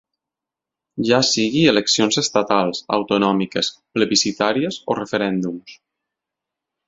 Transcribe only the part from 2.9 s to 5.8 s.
autonòmiques, plebiscitàries o referèndums.